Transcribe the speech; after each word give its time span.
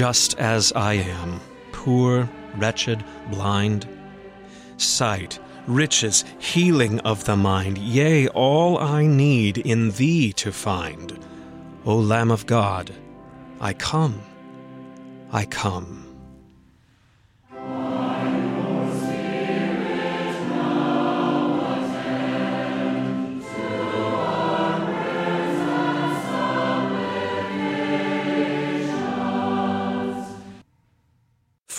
just 0.00 0.34
as 0.38 0.72
I 0.72 0.94
am, 0.94 1.42
poor, 1.72 2.26
wretched, 2.56 3.04
blind. 3.30 3.86
Sight, 4.78 5.38
riches, 5.66 6.24
healing 6.38 7.00
of 7.00 7.24
the 7.24 7.36
mind, 7.36 7.76
yea, 7.76 8.26
all 8.28 8.78
I 8.78 9.06
need 9.06 9.58
in 9.58 9.90
thee 9.90 10.32
to 10.44 10.52
find. 10.52 11.22
O 11.84 11.98
Lamb 11.98 12.30
of 12.30 12.46
God, 12.46 12.94
I 13.60 13.74
come, 13.74 14.22
I 15.32 15.44
come. 15.44 15.99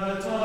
Let 0.00 0.37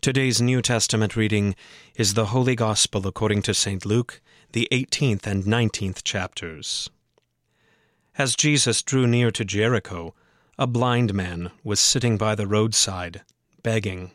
Today's 0.00 0.40
New 0.40 0.62
Testament 0.62 1.14
reading 1.14 1.54
is 1.94 2.14
the 2.14 2.26
Holy 2.26 2.56
Gospel 2.56 3.06
according 3.06 3.42
to 3.42 3.52
St. 3.52 3.84
Luke, 3.84 4.22
the 4.52 4.66
18th 4.72 5.26
and 5.26 5.44
19th 5.44 6.02
chapters. 6.02 6.88
As 8.16 8.34
Jesus 8.34 8.82
drew 8.82 9.06
near 9.06 9.30
to 9.30 9.44
Jericho, 9.44 10.14
a 10.58 10.66
blind 10.66 11.12
man 11.12 11.50
was 11.62 11.80
sitting 11.80 12.16
by 12.16 12.34
the 12.34 12.46
roadside, 12.46 13.20
begging. 13.62 14.12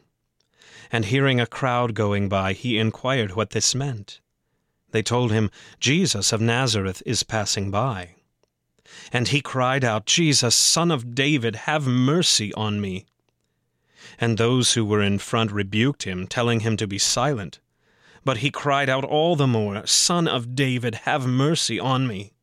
And 0.91 1.05
hearing 1.05 1.39
a 1.39 1.45
crowd 1.45 1.93
going 1.93 2.29
by, 2.29 2.53
he 2.53 2.79
inquired 2.79 3.35
what 3.35 3.51
this 3.51 3.75
meant. 3.75 4.21
They 4.89 5.03
told 5.03 5.31
him, 5.31 5.51
Jesus 5.79 6.33
of 6.33 6.41
Nazareth 6.41 7.03
is 7.05 7.21
passing 7.21 7.69
by. 7.69 8.15
And 9.13 9.27
he 9.27 9.39
cried 9.39 9.83
out, 9.83 10.07
Jesus, 10.07 10.55
Son 10.55 10.89
of 10.89 11.13
David, 11.13 11.55
have 11.67 11.85
mercy 11.85 12.51
on 12.55 12.81
me. 12.81 13.05
And 14.19 14.37
those 14.37 14.73
who 14.73 14.85
were 14.85 15.01
in 15.01 15.19
front 15.19 15.51
rebuked 15.51 16.03
him, 16.03 16.27
telling 16.27 16.61
him 16.61 16.77
to 16.77 16.87
be 16.87 16.97
silent. 16.97 17.59
But 18.23 18.37
he 18.37 18.49
cried 18.49 18.89
out 18.89 19.03
all 19.03 19.35
the 19.35 19.47
more, 19.47 19.85
Son 19.85 20.27
of 20.27 20.55
David, 20.55 20.95
have 21.03 21.27
mercy 21.27 21.79
on 21.79 22.07
me. 22.07 22.33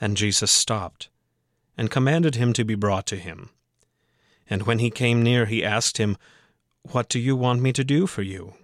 And 0.00 0.16
Jesus 0.16 0.50
stopped, 0.50 1.08
and 1.76 1.90
commanded 1.90 2.36
him 2.36 2.52
to 2.52 2.64
be 2.64 2.74
brought 2.74 3.06
to 3.06 3.16
him. 3.16 3.50
And 4.48 4.62
when 4.62 4.78
he 4.78 4.90
came 4.90 5.22
near, 5.22 5.46
he 5.46 5.64
asked 5.64 5.98
him, 5.98 6.16
What 6.82 7.08
do 7.08 7.18
you 7.18 7.36
want 7.36 7.62
me 7.62 7.72
to 7.72 7.84
do 7.84 8.06
for 8.06 8.22
you? 8.22 8.54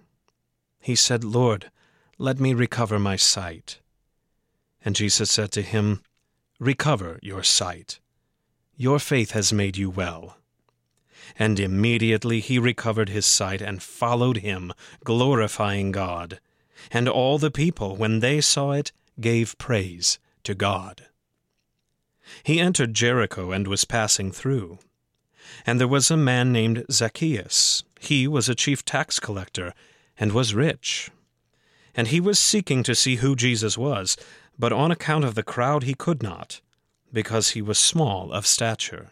He 0.79 0.95
said, 0.95 1.23
Lord, 1.23 1.71
let 2.17 2.39
me 2.39 2.53
recover 2.53 2.99
my 2.99 3.15
sight. 3.15 3.79
And 4.83 4.95
Jesus 4.95 5.29
said 5.29 5.51
to 5.51 5.61
him, 5.61 6.01
Recover 6.59 7.19
your 7.21 7.43
sight. 7.43 7.99
Your 8.75 8.99
faith 8.99 9.31
has 9.31 9.51
made 9.51 9.77
you 9.77 9.89
well. 9.89 10.37
And 11.37 11.59
immediately 11.59 12.39
he 12.39 12.59
recovered 12.59 13.09
his 13.09 13.25
sight 13.25 13.61
and 13.61 13.83
followed 13.83 14.37
him, 14.37 14.73
glorifying 15.03 15.91
God. 15.91 16.39
And 16.91 17.09
all 17.09 17.37
the 17.37 17.51
people, 17.51 17.95
when 17.95 18.19
they 18.19 18.41
saw 18.41 18.71
it, 18.71 18.91
gave 19.19 19.57
praise 19.57 20.19
to 20.43 20.55
God. 20.55 21.07
he 22.43 22.59
entered 22.59 22.93
Jericho 22.93 23.51
and 23.51 23.67
was 23.67 23.85
passing 23.85 24.31
through. 24.31 24.79
And 25.65 25.79
there 25.79 25.87
was 25.87 26.11
a 26.11 26.17
man 26.17 26.51
named 26.51 26.85
Zacchaeus. 26.91 27.83
He 27.99 28.27
was 28.27 28.49
a 28.49 28.55
chief 28.55 28.85
tax 28.85 29.19
collector 29.19 29.73
and 30.17 30.31
was 30.31 30.53
rich. 30.53 31.09
And 31.95 32.09
he 32.09 32.19
was 32.19 32.37
seeking 32.37 32.83
to 32.83 32.95
see 32.95 33.17
who 33.17 33.35
Jesus 33.35 33.77
was, 33.77 34.17
but 34.57 34.73
on 34.73 34.91
account 34.91 35.25
of 35.25 35.35
the 35.35 35.43
crowd 35.43 35.83
he 35.83 35.93
could 35.93 36.21
not, 36.21 36.61
because 37.11 37.51
he 37.51 37.61
was 37.61 37.77
small 37.77 38.31
of 38.31 38.45
stature. 38.45 39.11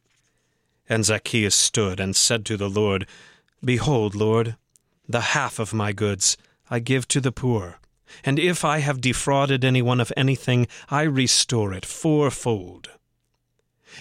And 0.91 1.05
Zacchaeus 1.05 1.55
stood 1.55 2.01
and 2.01 2.17
said 2.17 2.45
to 2.47 2.57
the 2.57 2.69
Lord, 2.69 3.07
Behold, 3.63 4.13
Lord, 4.13 4.57
the 5.07 5.21
half 5.21 5.57
of 5.57 5.73
my 5.73 5.93
goods 5.93 6.35
I 6.69 6.79
give 6.79 7.07
to 7.07 7.21
the 7.21 7.31
poor, 7.31 7.79
and 8.25 8.37
if 8.37 8.65
I 8.65 8.79
have 8.79 8.99
defrauded 8.99 9.63
anyone 9.63 10.01
of 10.01 10.11
anything, 10.17 10.67
I 10.89 11.03
restore 11.03 11.73
it 11.73 11.85
fourfold. 11.85 12.89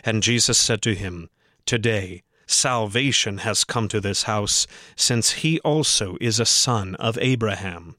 And 0.04 0.20
Jesus 0.20 0.58
said 0.58 0.82
to 0.82 0.96
him, 0.96 1.30
Today 1.64 2.24
salvation 2.48 3.38
has 3.38 3.62
come 3.62 3.86
to 3.86 4.00
this 4.00 4.24
house, 4.24 4.66
since 4.96 5.44
he 5.44 5.60
also 5.60 6.16
is 6.20 6.40
a 6.40 6.44
son 6.44 6.96
of 6.96 7.16
Abraham. 7.20 7.94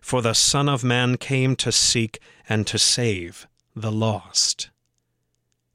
For 0.00 0.22
the 0.22 0.34
Son 0.34 0.68
of 0.68 0.84
Man 0.84 1.16
came 1.16 1.56
to 1.56 1.72
seek 1.72 2.20
and 2.48 2.68
to 2.68 2.78
save 2.78 3.48
the 3.74 3.90
lost. 3.90 4.70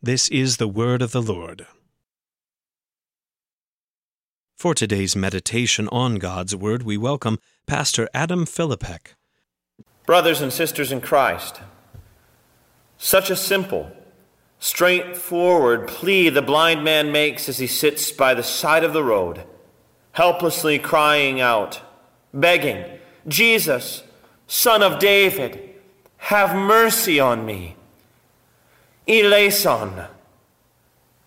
This 0.01 0.29
is 0.29 0.55
the 0.55 0.69
word 0.69 1.01
of 1.01 1.11
the 1.11 1.21
Lord. 1.21 1.67
For 4.63 4.73
today's 4.73 5.13
meditation 5.13 5.89
on 5.89 6.15
God's 6.15 6.55
Word, 6.55 6.83
we 6.83 6.95
welcome 6.95 7.37
Pastor 7.67 8.07
Adam 8.13 8.45
Filipek. 8.45 9.07
Brothers 10.05 10.39
and 10.39 10.53
sisters 10.53 10.89
in 10.89 11.01
Christ, 11.01 11.59
such 12.97 13.29
a 13.29 13.35
simple, 13.35 13.91
straightforward 14.59 15.89
plea 15.89 16.29
the 16.29 16.41
blind 16.41 16.81
man 16.81 17.11
makes 17.11 17.49
as 17.49 17.57
he 17.57 17.67
sits 17.67 18.13
by 18.13 18.33
the 18.33 18.41
side 18.41 18.85
of 18.85 18.93
the 18.93 19.03
road, 19.03 19.43
helplessly 20.13 20.79
crying 20.79 21.41
out, 21.41 21.81
begging, 22.33 22.85
Jesus, 23.27 24.03
Son 24.47 24.81
of 24.81 24.97
David, 24.97 25.75
have 26.15 26.55
mercy 26.55 27.19
on 27.19 27.45
me. 27.45 27.75
Eleison, 29.09 30.05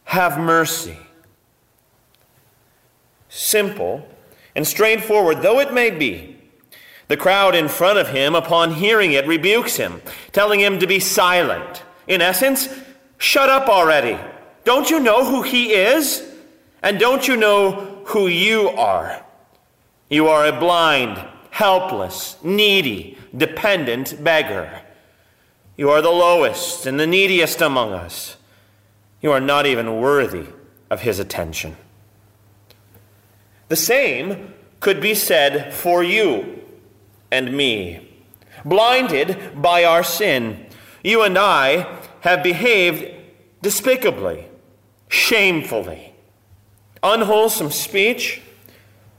have 0.05 0.41
mercy. 0.41 0.97
Simple 3.37 4.09
and 4.55 4.67
straightforward 4.67 5.43
though 5.43 5.61
it 5.61 5.71
may 5.71 5.91
be, 5.91 6.39
the 7.09 7.19
crowd 7.19 7.55
in 7.55 7.69
front 7.69 7.99
of 7.99 8.09
him, 8.09 8.35
upon 8.35 8.73
hearing 8.73 9.13
it, 9.13 9.27
rebukes 9.27 9.77
him, 9.77 10.01
telling 10.33 10.59
him 10.59 10.79
to 10.79 10.87
be 10.87 10.99
silent. 10.99 11.83
In 12.09 12.23
essence, 12.23 12.67
shut 13.19 13.51
up 13.51 13.69
already. 13.69 14.19
Don't 14.65 14.89
you 14.89 14.99
know 14.99 15.23
who 15.25 15.43
he 15.43 15.75
is? 15.75 16.27
And 16.83 16.99
don't 16.99 17.29
you 17.29 17.37
know 17.37 18.03
who 18.07 18.27
you 18.27 18.71
are? 18.71 19.23
You 20.09 20.29
are 20.29 20.47
a 20.47 20.59
blind, 20.59 21.23
helpless, 21.51 22.39
needy, 22.43 23.19
dependent 23.37 24.25
beggar. 24.25 24.81
You 25.77 25.91
are 25.91 26.01
the 26.01 26.09
lowest 26.09 26.87
and 26.87 26.99
the 26.99 27.07
neediest 27.07 27.61
among 27.61 27.93
us. 27.93 28.39
You 29.21 29.31
are 29.31 29.41
not 29.43 29.67
even 29.67 30.01
worthy 30.01 30.47
of 30.89 31.03
his 31.03 31.19
attention. 31.19 31.77
The 33.69 33.77
same 33.77 34.55
could 34.81 35.01
be 35.01 35.15
said 35.15 35.73
for 35.73 36.03
you 36.03 36.63
and 37.31 37.57
me. 37.57 38.09
Blinded 38.65 39.61
by 39.61 39.85
our 39.85 40.05
sin, 40.05 40.67
you 41.03 41.23
and 41.23 41.39
I 41.39 42.01
have 42.21 42.43
behaved 42.43 43.13
despicably, 43.63 44.47
shamefully. 45.09 46.15
Unwholesome 47.03 47.71
speech, 47.71 48.43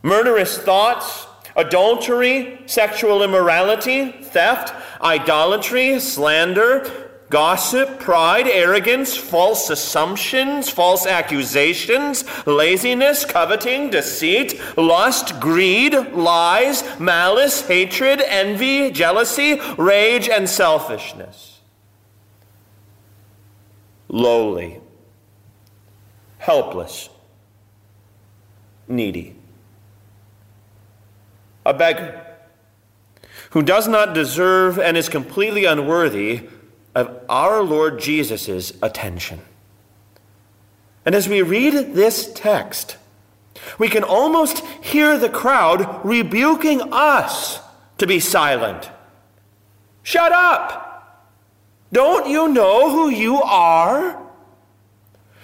murderous 0.02 0.58
thoughts, 0.58 1.28
adultery, 1.56 2.60
sexual 2.66 3.24
immorality, 3.24 4.12
theft, 4.12 4.74
idolatry, 5.02 6.00
slander, 6.00 7.07
gossip, 7.30 8.00
pride, 8.00 8.48
arrogance, 8.48 9.16
false 9.18 9.70
assumptions, 9.70 10.70
false 10.70 11.06
accusations, 11.06 12.24
laziness, 12.46 13.26
coveting, 13.26 13.90
deceit, 13.90 14.60
lust, 14.78 15.40
greed, 15.40 15.94
lies, 16.14 16.84
malice, 17.00 17.68
hatred, 17.68 18.22
envy, 18.22 18.92
jealousy, 18.92 19.60
rage, 19.78 20.30
and 20.30 20.50
selfishness. 20.50 21.60
Lowly, 24.08 24.80
helpless, 26.38 27.10
needy. 28.88 29.36
A 31.66 31.74
beggar 31.74 32.24
who 33.50 33.62
does 33.62 33.88
not 33.88 34.14
deserve 34.14 34.80
and 34.80 34.96
is 34.96 35.10
completely 35.10 35.66
unworthy 35.66 36.48
of 36.98 37.22
our 37.30 37.62
Lord 37.62 38.00
Jesus' 38.00 38.74
attention. 38.82 39.42
And 41.06 41.14
as 41.14 41.30
we 41.30 41.44
read 41.44 41.94
this 41.94 42.34
text, 42.34 42.98
we 43.78 43.88
can 43.88 44.04
almost 44.04 44.66
hear 44.82 45.16
the 45.16 45.30
crowd 45.30 46.04
rebuking 46.04 46.82
us 46.92 47.60
to 48.00 48.08
be 48.08 48.20
silent. 48.20 48.90
Shut 50.02 50.32
up! 50.32 51.30
Don't 51.94 52.28
you 52.28 52.48
know 52.48 52.90
who 52.90 53.10
you 53.10 53.44
are? 53.44 54.20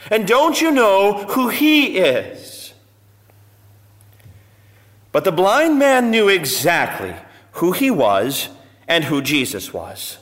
And 0.10 0.27
don't 0.27 0.60
you 0.60 0.72
know 0.72 1.24
who 1.25 1.50
he 1.50 2.00
is? 2.00 2.74
But 5.12 5.24
the 5.24 5.31
blind 5.31 5.77
man 5.77 6.10
knew 6.10 6.29
exactly 6.29 7.13
who 7.53 7.74
he 7.74 7.91
was 7.91 8.50
and 8.88 9.03
who 9.03 9.22
Jesus 9.22 9.72
was 9.72 10.17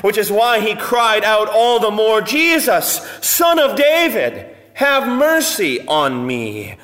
which 0.00 0.16
is 0.16 0.32
why 0.32 0.60
he 0.60 0.74
cried 0.74 1.24
out 1.24 1.48
all 1.48 1.78
the 1.78 1.90
more, 1.90 2.22
Jesus, 2.22 3.06
son 3.20 3.58
of 3.58 3.76
David, 3.76 4.48
have 4.74 5.06
mercy 5.06 5.86
on 5.86 6.26
me. 6.26 6.76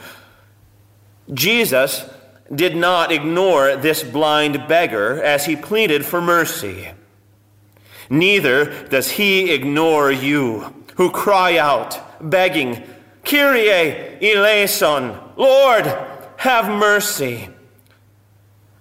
Jesus 1.32 2.08
did 2.54 2.76
not 2.76 3.10
ignore 3.12 3.76
this 3.76 4.02
blind 4.02 4.68
beggar 4.68 5.22
as 5.22 5.46
he 5.46 5.56
pleaded 5.56 6.04
for 6.04 6.20
mercy. 6.20 6.90
Neither 8.10 8.88
does 8.88 9.10
he 9.10 9.52
ignore 9.52 10.10
you 10.10 10.84
who 10.96 11.10
cry 11.10 11.58
out, 11.58 12.00
begging, 12.30 12.82
Kyrie 13.24 14.18
eleison, 14.22 15.18
Lord, 15.36 15.86
have 16.38 16.70
mercy. 16.70 17.48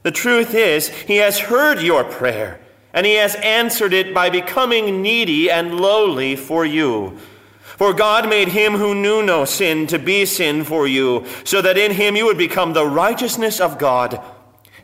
The 0.04 0.12
truth 0.12 0.54
is, 0.54 0.88
he 0.88 1.18
has 1.18 1.38
heard 1.38 1.82
your 1.82 2.06
prayer 2.06 2.62
and 2.98 3.06
he 3.06 3.14
has 3.14 3.36
answered 3.36 3.94
it 3.94 4.12
by 4.12 4.28
becoming 4.28 5.04
needy 5.04 5.52
and 5.52 5.80
lowly 5.80 6.36
for 6.36 6.66
you. 6.66 7.16
For 7.62 7.94
God 7.94 8.28
made 8.28 8.48
him 8.48 8.74
who 8.74 8.96
knew 8.96 9.22
no 9.22 9.46
sin 9.46 9.86
to 9.88 10.00
be 10.00 10.26
sin 10.26 10.64
for 10.64 10.88
you, 10.88 11.24
so 11.44 11.62
that 11.62 11.78
in 11.78 11.92
him 11.92 12.16
you 12.16 12.26
would 12.26 12.40
become 12.40 12.74
the 12.74 12.88
righteousness 12.88 13.60
of 13.60 13.78
God. 13.78 14.20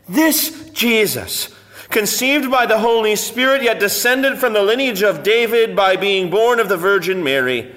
This 0.08 0.70
Jesus, 0.70 1.52
conceived 1.88 2.52
by 2.52 2.66
the 2.66 2.78
Holy 2.78 3.16
Spirit, 3.16 3.64
yet 3.64 3.80
descended 3.80 4.38
from 4.38 4.52
the 4.52 4.62
lineage 4.62 5.02
of 5.02 5.24
David 5.24 5.74
by 5.74 5.96
being 5.96 6.30
born 6.30 6.60
of 6.60 6.68
the 6.68 6.76
Virgin 6.76 7.24
Mary, 7.24 7.74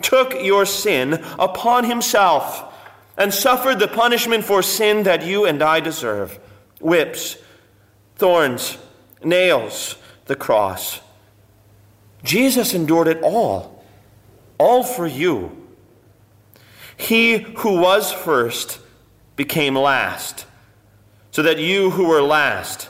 took 0.00 0.32
your 0.42 0.64
sin 0.64 1.22
upon 1.38 1.84
himself 1.84 2.72
and 3.18 3.34
suffered 3.34 3.80
the 3.80 3.88
punishment 3.88 4.44
for 4.44 4.62
sin 4.62 5.02
that 5.02 5.26
you 5.26 5.44
and 5.44 5.62
I 5.62 5.80
deserve 5.80 6.40
whips, 6.80 7.36
thorns, 8.16 8.78
nails, 9.24 9.96
the 10.26 10.36
cross. 10.36 11.00
Jesus 12.22 12.74
endured 12.74 13.08
it 13.08 13.22
all, 13.22 13.84
all 14.58 14.82
for 14.82 15.06
you. 15.06 15.56
He 16.96 17.38
who 17.38 17.80
was 17.80 18.12
first 18.12 18.80
became 19.36 19.76
last, 19.76 20.46
so 21.30 21.42
that 21.42 21.58
you 21.58 21.90
who 21.90 22.06
were 22.06 22.22
last 22.22 22.88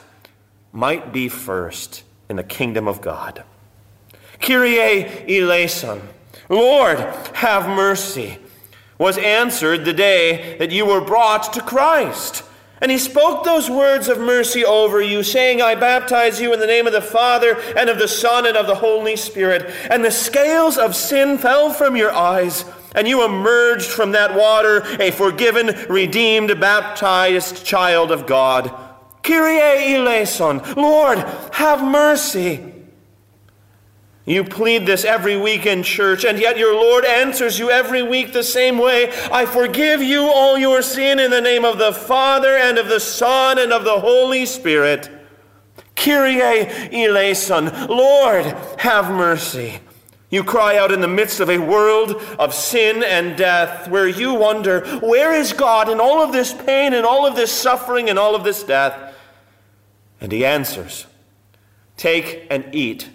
might 0.71 1.11
be 1.11 1.27
first 1.27 2.03
in 2.29 2.35
the 2.35 2.43
kingdom 2.43 2.87
of 2.87 3.01
God. 3.01 3.43
Kyrie 4.39 4.79
eleison, 5.27 6.01
Lord, 6.49 6.99
have 7.33 7.67
mercy, 7.67 8.37
was 8.97 9.17
answered 9.17 9.83
the 9.83 9.93
day 9.93 10.57
that 10.59 10.71
you 10.71 10.85
were 10.85 11.01
brought 11.01 11.51
to 11.53 11.61
Christ. 11.61 12.43
And 12.85 12.91
he 12.91 12.99
spoke 12.99 13.43
those 13.43 13.67
words 13.67 14.09
of 14.09 14.19
mercy 14.19 14.63
over 14.63 15.01
you, 15.01 15.23
saying, 15.23 15.59
I 15.59 15.73
baptize 15.73 16.39
you 16.39 16.53
in 16.53 16.59
the 16.59 16.67
name 16.67 16.85
of 16.85 16.93
the 16.93 17.01
Father, 17.01 17.59
and 17.75 17.89
of 17.89 17.97
the 17.97 18.07
Son, 18.07 18.45
and 18.45 18.55
of 18.55 18.67
the 18.67 18.75
Holy 18.75 19.15
Spirit. 19.15 19.73
And 19.89 20.05
the 20.05 20.11
scales 20.11 20.77
of 20.77 20.95
sin 20.95 21.39
fell 21.39 21.73
from 21.73 21.95
your 21.95 22.11
eyes, 22.11 22.63
and 22.93 23.07
you 23.07 23.25
emerged 23.25 23.87
from 23.87 24.11
that 24.11 24.35
water 24.35 24.83
a 25.01 25.09
forgiven, 25.09 25.75
redeemed, 25.89 26.59
baptized 26.59 27.65
child 27.65 28.11
of 28.11 28.27
God. 28.27 28.71
Kyrie 29.23 29.95
eleison, 29.95 30.61
Lord, 30.77 31.17
have 31.53 31.83
mercy. 31.83 32.74
You 34.25 34.43
plead 34.43 34.87
this 34.87 35.05
every 35.05 35.37
week 35.37 35.67
in 35.67 35.83
church, 35.83 36.25
and 36.25 36.39
yet 36.39 36.57
your 36.57 36.73
Lord 36.73 37.05
answers 37.05 37.59
you 37.59 37.69
every 37.69 38.01
week 38.01 38.33
the 38.33 38.43
same 38.43 38.79
way 38.79 39.11
I 39.31 39.45
forgive 39.45 40.01
you 40.01 40.23
all 40.23 40.57
your 40.57 40.81
sin 40.81 41.19
in 41.19 41.29
the 41.29 41.41
name 41.41 41.63
of 41.63 41.77
the 41.77 41.93
Father, 41.93 42.57
and 42.57 42.79
of 42.79 42.87
the 42.87 42.99
Son, 42.99 43.59
and 43.59 43.71
of 43.71 43.83
the 43.83 43.99
Holy 43.99 44.47
Spirit. 44.47 45.11
Kyrie 45.95 46.41
eleison, 46.91 47.65
Lord, 47.87 48.45
have 48.79 49.11
mercy. 49.11 49.79
You 50.31 50.43
cry 50.43 50.75
out 50.77 50.91
in 50.91 51.01
the 51.01 51.07
midst 51.07 51.39
of 51.39 51.49
a 51.49 51.59
world 51.59 52.15
of 52.39 52.53
sin 52.53 53.03
and 53.03 53.37
death 53.37 53.87
where 53.87 54.07
you 54.07 54.33
wonder, 54.33 54.85
where 54.99 55.33
is 55.33 55.53
God 55.53 55.87
in 55.87 56.01
all 56.01 56.23
of 56.23 56.31
this 56.31 56.51
pain 56.51 56.93
and 56.93 57.05
all 57.05 57.27
of 57.27 57.35
this 57.35 57.51
suffering 57.51 58.09
and 58.09 58.17
all 58.17 58.35
of 58.35 58.43
this 58.43 58.63
death? 58.63 59.15
And 60.19 60.31
he 60.31 60.43
answers, 60.43 61.05
Take 61.95 62.47
and 62.49 62.73
eat. 62.73 63.09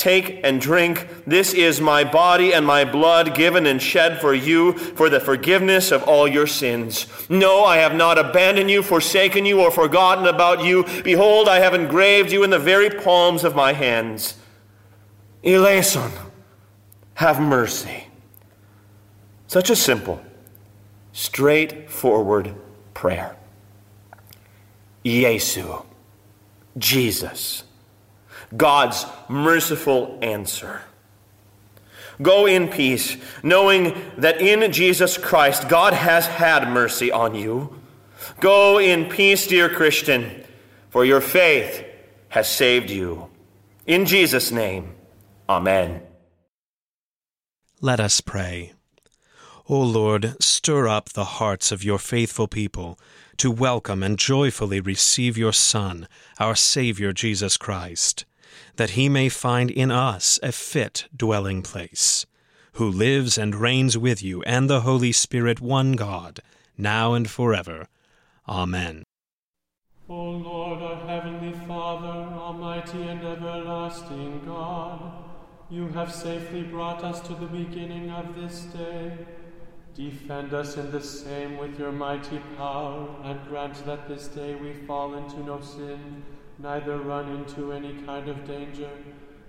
Take 0.00 0.40
and 0.44 0.62
drink. 0.62 1.06
This 1.26 1.52
is 1.52 1.78
my 1.78 2.04
body 2.04 2.54
and 2.54 2.64
my 2.64 2.86
blood 2.86 3.34
given 3.34 3.66
and 3.66 3.82
shed 3.82 4.18
for 4.18 4.32
you 4.32 4.72
for 4.72 5.10
the 5.10 5.20
forgiveness 5.20 5.90
of 5.92 6.02
all 6.04 6.26
your 6.26 6.46
sins. 6.46 7.06
No, 7.28 7.64
I 7.64 7.76
have 7.76 7.94
not 7.94 8.16
abandoned 8.16 8.70
you, 8.70 8.82
forsaken 8.82 9.44
you, 9.44 9.60
or 9.60 9.70
forgotten 9.70 10.26
about 10.26 10.64
you. 10.64 10.86
Behold, 11.04 11.50
I 11.50 11.58
have 11.58 11.74
engraved 11.74 12.32
you 12.32 12.42
in 12.42 12.48
the 12.48 12.58
very 12.58 12.88
palms 12.88 13.44
of 13.44 13.54
my 13.54 13.74
hands. 13.74 14.38
Eleison, 15.44 16.10
have 17.12 17.38
mercy. 17.38 18.06
Such 19.48 19.68
a 19.68 19.76
simple, 19.76 20.24
straightforward 21.12 22.54
prayer. 22.94 23.36
Jesu, 25.04 25.82
Jesus. 26.78 27.64
God's 28.56 29.06
merciful 29.28 30.18
answer. 30.22 30.82
Go 32.20 32.46
in 32.46 32.68
peace, 32.68 33.16
knowing 33.42 33.96
that 34.18 34.40
in 34.40 34.70
Jesus 34.72 35.16
Christ 35.16 35.68
God 35.68 35.94
has 35.94 36.26
had 36.26 36.68
mercy 36.68 37.10
on 37.10 37.34
you. 37.34 37.78
Go 38.40 38.78
in 38.78 39.06
peace, 39.06 39.46
dear 39.46 39.68
Christian, 39.70 40.44
for 40.90 41.04
your 41.04 41.20
faith 41.20 41.84
has 42.28 42.48
saved 42.48 42.90
you. 42.90 43.30
In 43.86 44.04
Jesus' 44.04 44.50
name, 44.50 44.94
Amen. 45.48 46.02
Let 47.80 47.98
us 47.98 48.20
pray. 48.20 48.74
O 49.68 49.80
Lord, 49.80 50.36
stir 50.42 50.86
up 50.86 51.10
the 51.10 51.24
hearts 51.24 51.72
of 51.72 51.82
your 51.82 51.98
faithful 51.98 52.46
people 52.46 52.98
to 53.38 53.50
welcome 53.50 54.02
and 54.02 54.18
joyfully 54.18 54.80
receive 54.80 55.38
your 55.38 55.52
Son, 55.52 56.06
our 56.38 56.54
Savior 56.54 57.12
Jesus 57.12 57.56
Christ 57.56 58.26
that 58.80 58.96
he 58.96 59.10
may 59.10 59.28
find 59.28 59.70
in 59.70 59.90
us 59.90 60.40
a 60.42 60.50
fit 60.50 61.06
dwelling 61.14 61.60
place, 61.60 62.24
who 62.76 62.88
lives 62.88 63.36
and 63.36 63.54
reigns 63.54 63.98
with 63.98 64.22
you 64.22 64.40
and 64.44 64.70
the 64.70 64.80
Holy 64.80 65.12
Spirit, 65.12 65.60
one 65.60 65.92
God, 65.92 66.40
now 66.78 67.12
and 67.12 67.28
forever. 67.28 67.88
Amen. 68.48 69.02
O 70.08 70.14
Lord, 70.14 70.80
our 70.80 71.06
heavenly 71.06 71.52
Father, 71.68 72.34
almighty 72.34 73.02
and 73.02 73.22
everlasting 73.22 74.40
God, 74.46 75.12
you 75.68 75.88
have 75.88 76.10
safely 76.10 76.62
brought 76.62 77.04
us 77.04 77.20
to 77.28 77.34
the 77.34 77.48
beginning 77.48 78.08
of 78.10 78.34
this 78.34 78.60
day. 78.60 79.12
Defend 79.94 80.54
us 80.54 80.78
in 80.78 80.90
the 80.90 81.02
same 81.02 81.58
with 81.58 81.78
your 81.78 81.92
mighty 81.92 82.40
power, 82.56 83.14
and 83.24 83.46
grant 83.46 83.84
that 83.84 84.08
this 84.08 84.28
day 84.28 84.54
we 84.54 84.72
fall 84.86 85.16
into 85.16 85.40
no 85.40 85.60
sin 85.60 86.22
neither 86.62 86.98
run 86.98 87.28
into 87.36 87.72
any 87.72 87.94
kind 88.02 88.28
of 88.28 88.46
danger, 88.46 88.90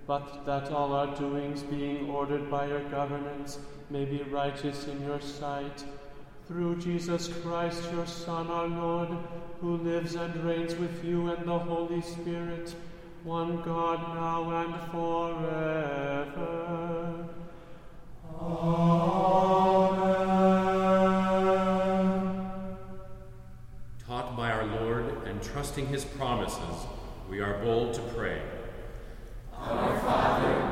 but 0.06 0.44
that 0.46 0.70
all 0.70 0.92
our 0.92 1.14
doings, 1.16 1.62
being 1.62 2.08
ordered 2.08 2.50
by 2.50 2.66
your 2.66 2.82
governance, 2.90 3.58
may 3.90 4.04
be 4.04 4.22
righteous 4.24 4.86
in 4.86 5.00
your 5.04 5.20
sight. 5.20 5.84
Through 6.48 6.80
Jesus 6.80 7.28
Christ, 7.42 7.82
your 7.92 8.06
Son, 8.06 8.48
our 8.48 8.66
Lord, 8.66 9.10
who 9.60 9.76
lives 9.76 10.14
and 10.16 10.34
reigns 10.44 10.74
with 10.74 11.04
you 11.04 11.30
and 11.30 11.46
the 11.46 11.58
Holy 11.58 12.00
Spirit, 12.02 12.74
one 13.22 13.62
God 13.62 14.00
now 14.14 14.50
and 14.50 14.74
forever. 14.90 16.52
Amen. 18.40 18.82
Taught 24.06 24.36
by 24.36 24.50
our 24.50 24.66
Lord 24.66 25.04
and 25.26 25.40
trusting 25.42 25.86
his 25.86 26.04
promises, 26.04 26.86
we 27.32 27.40
are 27.40 27.54
bold 27.62 27.94
to 27.94 28.02
pray. 28.14 28.42
Our 29.56 29.98
Father, 30.00 30.71